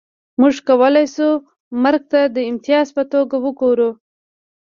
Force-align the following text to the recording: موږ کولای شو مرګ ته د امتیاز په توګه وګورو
موږ 0.39 0.55
کولای 0.67 1.05
شو 1.15 1.29
مرګ 1.83 2.01
ته 2.11 2.21
د 2.35 2.37
امتیاز 2.51 2.87
په 2.97 3.03
توګه 3.13 3.35
وګورو 3.43 3.89